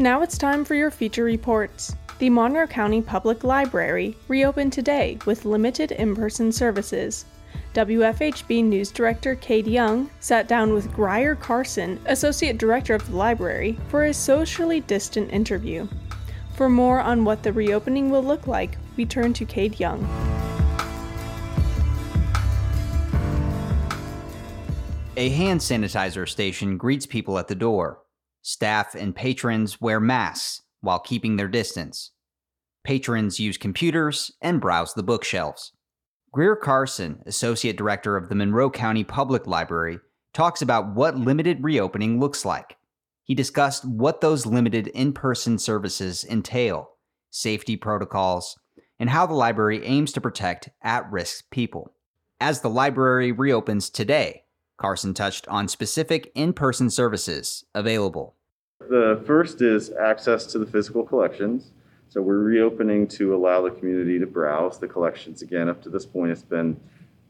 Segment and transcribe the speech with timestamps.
[0.00, 1.96] Now it's time for your feature reports.
[2.20, 7.24] The Monroe County Public Library reopened today with limited in person services.
[7.74, 13.76] WFHB News Director Kade Young sat down with Grier Carson, Associate Director of the library,
[13.88, 15.88] for a socially distant interview.
[16.54, 20.04] For more on what the reopening will look like, we turn to Kade Young.
[25.16, 27.98] A hand sanitizer station greets people at the door.
[28.48, 32.12] Staff and patrons wear masks while keeping their distance.
[32.82, 35.72] Patrons use computers and browse the bookshelves.
[36.32, 39.98] Grier Carson, Associate Director of the Monroe County Public Library,
[40.32, 42.78] talks about what limited reopening looks like.
[43.22, 46.92] He discussed what those limited in person services entail,
[47.28, 48.58] safety protocols,
[48.98, 51.92] and how the library aims to protect at risk people.
[52.40, 54.44] As the library reopens today,
[54.78, 58.36] Carson touched on specific in person services available.
[58.88, 61.72] The first is access to the physical collections.
[62.08, 65.68] So we're reopening to allow the community to browse the collections again.
[65.68, 66.80] Up to this point, it's been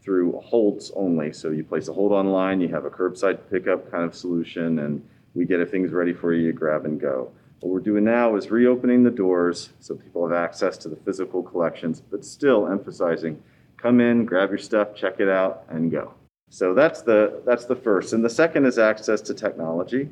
[0.00, 1.32] through holds only.
[1.32, 5.04] So you place a hold online, you have a curbside pickup kind of solution, and
[5.34, 7.32] we get if things ready for you to grab and go.
[7.60, 11.42] What we're doing now is reopening the doors so people have access to the physical
[11.42, 13.42] collections, but still emphasizing
[13.76, 16.14] come in, grab your stuff, check it out, and go.
[16.50, 18.12] So that's the, that's the first.
[18.12, 20.08] And the second is access to technology.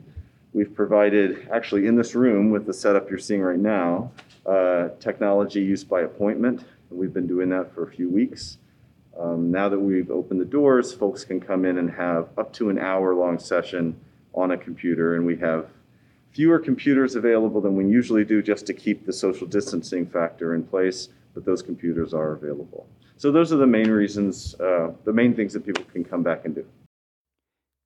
[0.56, 4.10] We've provided, actually, in this room with the setup you're seeing right now,
[4.46, 6.64] uh, technology used by appointment.
[6.90, 8.56] We've been doing that for a few weeks.
[9.20, 12.70] Um, now that we've opened the doors, folks can come in and have up to
[12.70, 14.00] an hour long session
[14.32, 15.66] on a computer, and we have
[16.30, 20.62] fewer computers available than we usually do just to keep the social distancing factor in
[20.62, 22.86] place, but those computers are available.
[23.18, 26.46] So those are the main reasons, uh, the main things that people can come back
[26.46, 26.64] and do.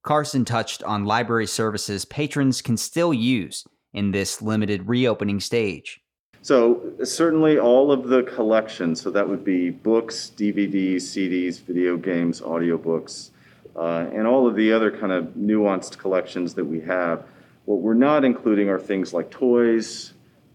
[0.03, 6.00] Carson touched on library services patrons can still use in this limited reopening stage.
[6.43, 12.41] So, certainly all of the collections, so that would be books, DVDs, CDs, video games,
[12.41, 13.31] audiobooks,
[13.77, 17.25] uh, and all of the other kind of nuanced collections that we have.
[17.66, 20.15] What we're not including are things like toys,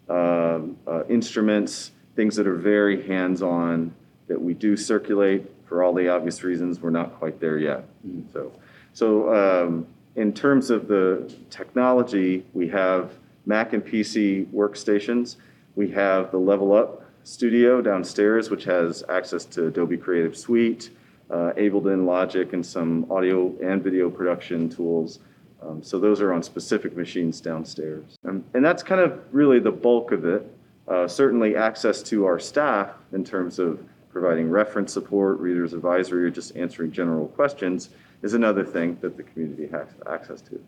[0.09, 3.94] uh, uh, instruments, things that are very hands on
[4.28, 6.81] that we do circulate for all the obvious reasons.
[6.81, 7.85] We're not quite there yet.
[8.07, 8.31] Mm-hmm.
[8.34, 8.51] So,
[8.95, 13.11] so um, in terms of the technology, we have
[13.45, 15.35] Mac and PC workstations.
[15.75, 20.91] We have the Level Up studio downstairs, which has access to Adobe Creative Suite,
[21.29, 25.19] uh, Ableton, Logic, and some audio and video production tools.
[25.61, 28.17] Um, so those are on specific machines downstairs.
[28.25, 30.50] Um, and that's kind of really the bulk of it.
[30.88, 36.29] Uh, certainly access to our staff in terms of providing reference support, readers advisory, or
[36.29, 37.89] just answering general questions
[38.21, 40.61] is another thing that the community has access to.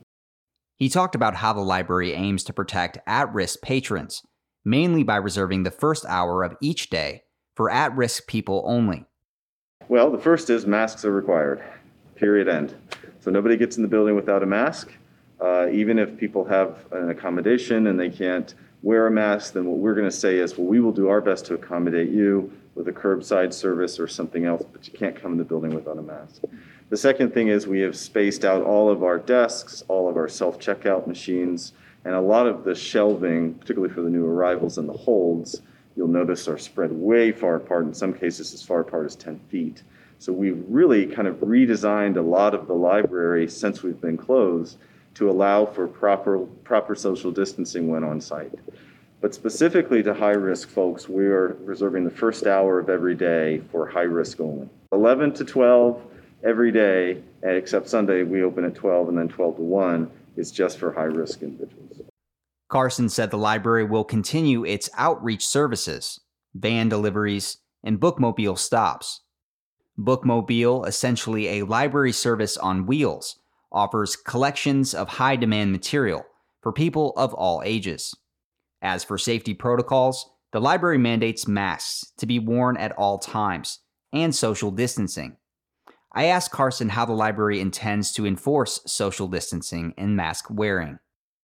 [0.78, 4.22] He talked about how the library aims to protect at risk patrons,
[4.64, 7.24] mainly by reserving the first hour of each day
[7.56, 9.06] for at risk people only.
[9.90, 11.64] Well, the first is masks are required,
[12.16, 12.76] period, end.
[13.20, 14.92] So nobody gets in the building without a mask.
[15.40, 18.54] Uh, even if people have an accommodation and they can't
[18.84, 21.22] wear a mask, then what we're going to say is, well, we will do our
[21.22, 25.32] best to accommodate you with a curbside service or something else, but you can't come
[25.34, 26.44] in the building without a mask.
[26.90, 30.30] The second thing is we have spaced out all of our desks, all of our
[30.30, 31.74] self checkout machines,
[32.06, 35.62] and a lot of the shelving, particularly for the new arrivals and the holds,
[35.96, 39.40] you'll notice are spread way far apart, in some cases as far apart as 10
[39.50, 39.84] feet.
[40.20, 44.78] So we've really kind of redesigned a lot of the library since we've been closed
[45.18, 48.54] to allow for proper, proper social distancing when on site.
[49.20, 53.62] But specifically to high risk folks, we are reserving the first hour of every day
[53.72, 54.70] for high risk only.
[54.92, 56.02] 11 to 12
[56.44, 60.78] every day, except Sunday, we open at 12 and then 12 to 1 is just
[60.78, 62.02] for high risk individuals.
[62.70, 66.20] Carson said the library will continue its outreach services,
[66.54, 69.22] van deliveries, and bookmobile stops.
[69.98, 73.40] Bookmobile, essentially a library service on wheels,
[73.78, 76.26] offers collections of high demand material
[76.64, 78.16] for people of all ages.
[78.82, 83.80] As for safety protocols, the library mandates masks to be worn at all times
[84.12, 85.38] and social distancing.
[86.12, 90.98] I asked Carson how the library intends to enforce social distancing and mask wearing.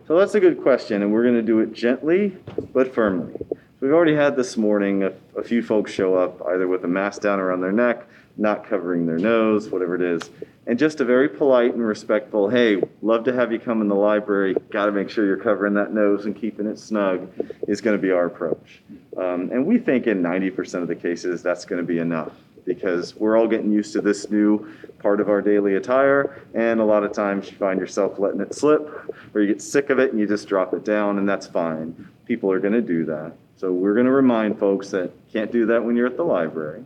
[0.07, 2.35] So that's a good question, and we're going to do it gently
[2.73, 3.35] but firmly.
[3.83, 7.21] We've already had this morning a, a, few folks show up either with a mask
[7.21, 8.07] down around their neck,
[8.37, 10.21] not covering their nose, whatever it is,
[10.67, 13.95] and just a very polite and respectful, hey, love to have you come in the
[13.95, 17.29] library, got to make sure you're covering that nose and keeping it snug,
[17.67, 18.81] is going to be our approach.
[19.17, 22.31] Um, and we think in 90% of the cases that's going to be enough.
[22.65, 24.65] because we're all getting used to this new
[24.99, 26.41] part of our daily attire.
[26.53, 29.89] And a lot of times you find yourself letting it slip or you get sick
[29.89, 32.07] of it and you just drop it down, and that's fine.
[32.25, 33.33] People are going to do that.
[33.55, 36.83] So we're going to remind folks that can't do that when you're at the library.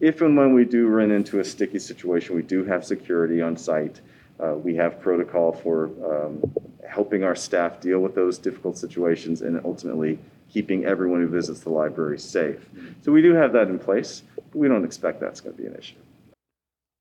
[0.00, 3.56] If and when we do run into a sticky situation, we do have security on
[3.56, 4.00] site.
[4.38, 6.42] Uh, we have protocol for um,
[6.88, 11.70] helping our staff deal with those difficult situations and ultimately keeping everyone who visits the
[11.70, 12.68] library safe.
[13.02, 15.68] So we do have that in place, but we don't expect that's going to be
[15.68, 15.96] an issue.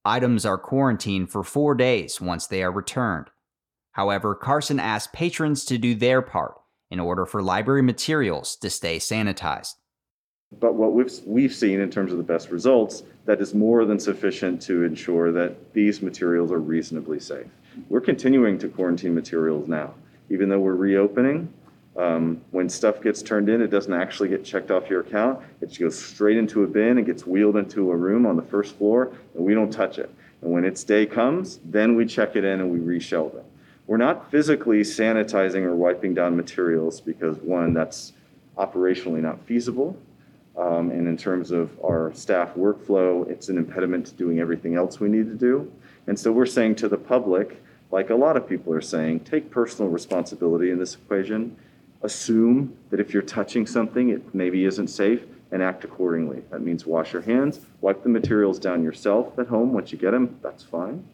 [0.05, 3.29] Items are quarantined for four days once they are returned.
[3.91, 6.55] However, Carson asked patrons to do their part
[6.93, 9.73] in order for library materials to stay sanitized.
[10.59, 13.99] But what we've, we've seen in terms of the best results, that is more than
[13.99, 17.47] sufficient to ensure that these materials are reasonably safe.
[17.89, 19.95] We're continuing to quarantine materials now.
[20.29, 21.51] Even though we're reopening,
[21.97, 25.39] um, when stuff gets turned in, it doesn't actually get checked off your account.
[25.61, 28.77] It goes straight into a bin and gets wheeled into a room on the first
[28.77, 30.13] floor, and we don't touch it.
[30.43, 33.45] And when its day comes, then we check it in and we reshelve it.
[33.87, 38.13] We're not physically sanitizing or wiping down materials because, one, that's
[38.57, 39.97] operationally not feasible.
[40.55, 44.99] Um, and in terms of our staff workflow, it's an impediment to doing everything else
[44.99, 45.71] we need to do.
[46.07, 49.49] And so we're saying to the public, like a lot of people are saying, take
[49.49, 51.55] personal responsibility in this equation.
[52.03, 55.21] Assume that if you're touching something, it maybe isn't safe,
[55.53, 56.43] and act accordingly.
[56.49, 60.11] That means wash your hands, wipe the materials down yourself at home once you get
[60.11, 61.07] them, that's fine.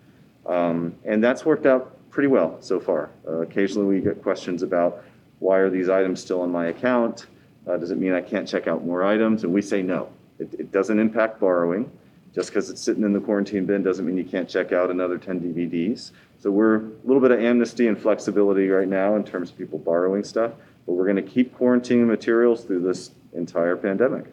[0.45, 3.09] Um, and that's worked out pretty well so far.
[3.27, 5.03] Uh, occasionally we get questions about
[5.39, 7.27] why are these items still on my account?
[7.67, 9.43] Uh, does it mean I can't check out more items?
[9.43, 10.09] And we say no.
[10.39, 11.91] It, it doesn't impact borrowing.
[12.33, 15.17] Just because it's sitting in the quarantine bin doesn't mean you can't check out another
[15.17, 16.11] 10 DVDs.
[16.37, 19.79] So we're a little bit of amnesty and flexibility right now in terms of people
[19.79, 20.53] borrowing stuff,
[20.85, 24.25] but we're going to keep quarantining materials through this entire pandemic.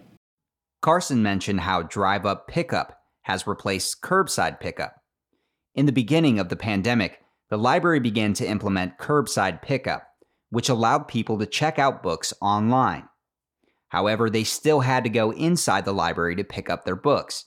[0.82, 5.00] Carson mentioned how drive up pickup has replaced curbside pickup.
[5.74, 7.18] In the beginning of the pandemic,
[7.50, 10.06] the library began to implement curbside pickup,
[10.50, 13.08] which allowed people to check out books online.
[13.88, 17.44] However, they still had to go inside the library to pick up their books.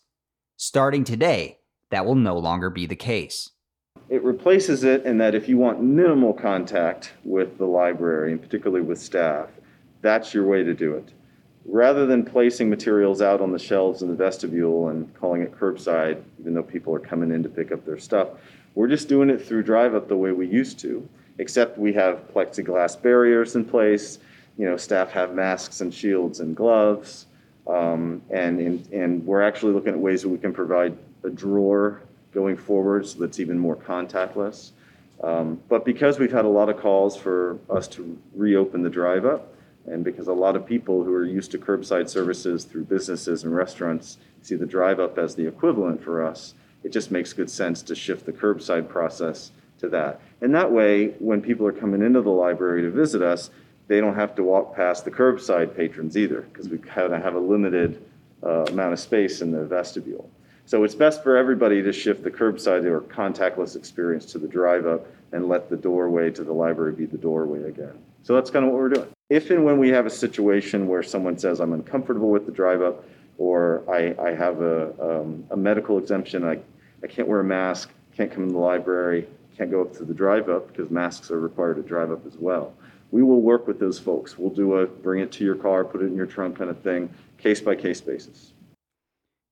[0.56, 1.60] Starting today,
[1.92, 3.50] that will no longer be the case.
[4.10, 8.86] It replaces it in that if you want minimal contact with the library, and particularly
[8.86, 9.50] with staff,
[10.02, 11.12] that's your way to do it.
[11.72, 16.20] Rather than placing materials out on the shelves in the vestibule and calling it curbside,
[16.40, 18.30] even though people are coming in to pick up their stuff,
[18.74, 21.08] we're just doing it through drive up the way we used to,
[21.38, 24.18] except we have plexiglass barriers in place.
[24.58, 27.28] You know, staff have masks and shields and gloves.
[27.68, 32.02] Um, and, and, and we're actually looking at ways that we can provide a drawer
[32.34, 34.72] going forward so that's even more contactless.
[35.24, 39.26] Um, but because we've had a lot of calls for us to reopen the drive
[39.26, 39.54] up,
[39.88, 43.56] and because a lot of people who are used to curbside services through businesses and
[43.56, 46.54] restaurants see the drive up as the equivalent for us,
[46.84, 50.22] it just makes good sense to shift the curbside process to that.
[50.42, 53.50] And that way, when people are coming into the library to visit us,
[53.88, 57.36] they don't have to walk past the curbside patrons either, because we kind of have
[57.36, 58.06] a limited
[58.44, 60.30] uh, amount of space in the vestibule.
[60.66, 64.86] So it's best for everybody to shift the curbside or contactless experience to the drive
[64.86, 67.98] up and let the doorway to the library be the doorway again.
[68.22, 69.10] So that's kind of what we're doing.
[69.30, 72.82] If and when we have a situation where someone says, I'm uncomfortable with the drive
[72.82, 73.06] up,
[73.38, 76.60] or I, I have a, um, a medical exemption, I,
[77.04, 80.14] I can't wear a mask, can't come in the library, can't go up to the
[80.14, 82.74] drive up because masks are required to drive up as well
[83.12, 84.38] we will work with those folks.
[84.38, 86.80] We'll do a bring it to your car, put it in your trunk kind of
[86.82, 88.54] thing, case by case basis.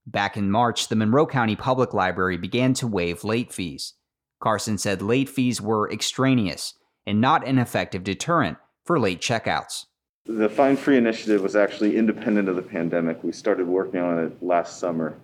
[0.05, 3.93] Back in March, the Monroe County Public Library began to waive late fees.
[4.41, 6.75] Carson said late fees were extraneous
[7.05, 9.85] and not an effective deterrent for late checkouts.
[10.25, 13.23] The Fine Free initiative was actually independent of the pandemic.
[13.23, 15.17] We started working on it last summer,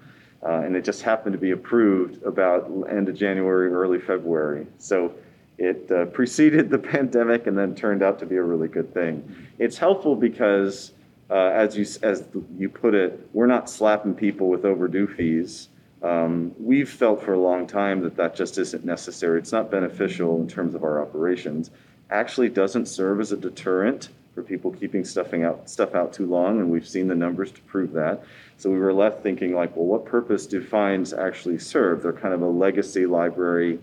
[0.45, 4.67] uh, and it just happened to be approved about end of January, early February.
[4.77, 5.13] So
[5.57, 9.35] it uh, preceded the pandemic and then turned out to be a really good thing.
[9.59, 10.91] It's helpful because,
[11.29, 12.23] uh, as you as
[12.57, 15.69] you put it, we're not slapping people with overdue fees.
[16.01, 19.39] Um, we've felt for a long time that that just isn't necessary.
[19.39, 21.71] It's not beneficial in terms of our operations.
[22.09, 26.59] Actually, doesn't serve as a deterrent for people keeping stuffing out stuff out too long,
[26.59, 28.23] and we've seen the numbers to prove that.
[28.57, 32.01] So we were left thinking like, well, what purpose do fines actually serve?
[32.01, 33.79] They're kind of a legacy library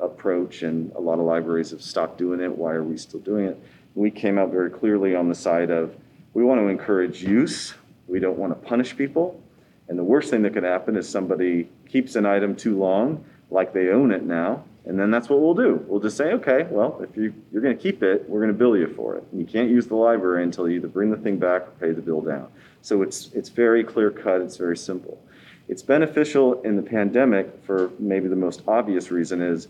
[0.00, 2.56] approach, and a lot of libraries have stopped doing it.
[2.56, 3.58] Why are we still doing it?
[3.94, 5.94] We came out very clearly on the side of
[6.34, 7.74] we want to encourage use.
[8.06, 9.40] We don't want to punish people.
[9.88, 13.72] And the worst thing that could happen is somebody keeps an item too long, like
[13.72, 15.84] they own it now, and then that's what we'll do.
[15.86, 18.58] We'll just say, okay, well, if you, you're going to keep it, we're going to
[18.58, 19.24] bill you for it.
[19.30, 21.92] And you can't use the library until you either bring the thing back or pay
[21.92, 22.48] the bill down.
[22.80, 25.22] So it's, it's very clear cut, it's very simple
[25.68, 29.68] It's beneficial in the pandemic for maybe the most obvious reason is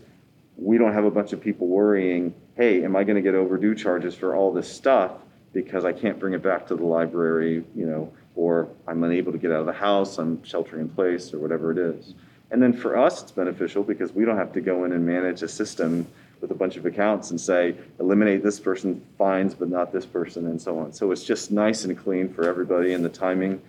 [0.57, 3.75] we don't have a bunch of people worrying, hey, am I going to get overdue
[3.75, 5.11] charges for all this stuff
[5.53, 9.37] because I can't bring it back to the library, you know, or I'm unable to
[9.37, 12.15] get out of the house, I'm sheltering in place, or whatever it is.
[12.53, 15.41] And then for us, it's beneficial because we don't have to go in and manage
[15.41, 16.05] a system
[16.39, 20.45] with a bunch of accounts and say, eliminate this person fines, but not this person,
[20.45, 20.93] and so on.
[20.93, 23.59] So it's just nice and clean for everybody, and the timing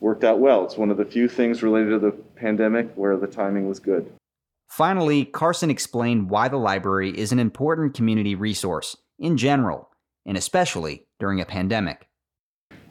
[0.00, 0.66] worked out well.
[0.66, 4.12] It's one of the few things related to the pandemic where the timing was good.
[4.68, 9.88] Finally, Carson explained why the library is an important community resource in general,
[10.26, 12.06] and especially during a pandemic.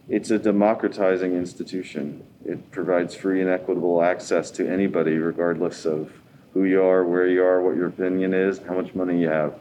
[0.10, 2.26] It's a democratizing institution.
[2.46, 6.12] It provides free and equitable access to anybody, regardless of
[6.54, 9.56] who you are, where you are, what your opinion is, how much money you have.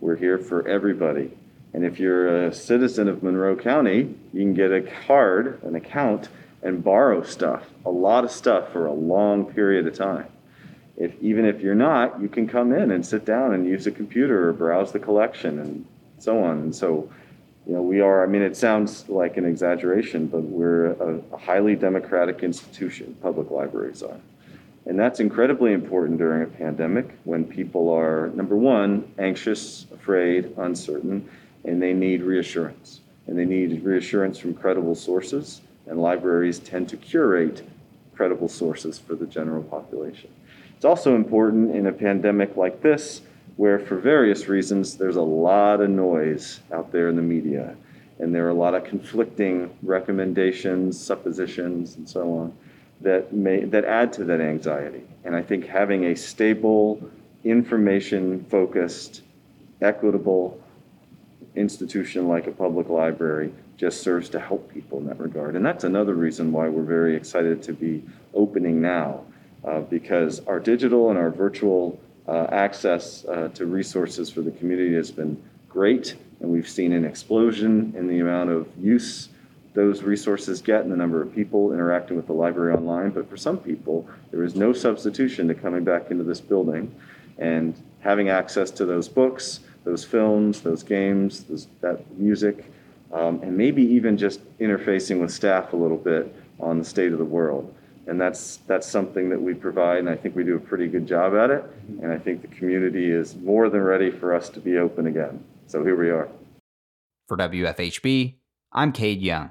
[0.00, 1.36] We're here for everybody.
[1.72, 6.28] And if you're a citizen of Monroe County, you can get a card, an account,
[6.62, 10.26] and borrow stuff, a lot of stuff for a long period of time.
[10.96, 13.90] If, even if you're not, you can come in and sit down and use a
[13.90, 15.86] computer or browse the collection and
[16.18, 16.58] so on.
[16.58, 17.10] And so,
[17.68, 21.36] you know, we are, I mean, it sounds like an exaggeration, but we're a, a
[21.36, 24.16] highly democratic institution, public libraries are.
[24.86, 31.28] And that's incredibly important during a pandemic when people are, number one, anxious, afraid, uncertain,
[31.64, 33.00] and they need reassurance.
[33.26, 37.68] And they need reassurance from credible sources and libraries tend to curate
[38.16, 40.30] credible sources for the general population.
[40.74, 43.20] It's also important in a pandemic like this,
[43.58, 47.74] where for various reasons there's a lot of noise out there in the media,
[48.20, 52.56] and there are a lot of conflicting recommendations, suppositions, and so on
[53.00, 55.02] that may that add to that anxiety.
[55.24, 57.02] And I think having a stable,
[57.42, 59.22] information-focused,
[59.82, 60.60] equitable
[61.56, 65.56] institution like a public library just serves to help people in that regard.
[65.56, 69.24] And that's another reason why we're very excited to be opening now,
[69.64, 74.94] uh, because our digital and our virtual uh, access uh, to resources for the community
[74.94, 79.30] has been great, and we've seen an explosion in the amount of use
[79.74, 83.10] those resources get and the number of people interacting with the library online.
[83.10, 86.94] But for some people, there is no substitution to coming back into this building
[87.38, 92.72] and having access to those books, those films, those games, those, that music
[93.12, 97.18] um, and maybe even just interfacing with staff a little bit on the state of
[97.18, 97.74] the world.
[98.08, 101.06] And that's that's something that we provide, and I think we do a pretty good
[101.06, 101.62] job at it.
[102.02, 105.44] And I think the community is more than ready for us to be open again.
[105.66, 106.28] So here we are.
[107.28, 108.36] For WFHB,
[108.72, 109.46] I'm Kade Young.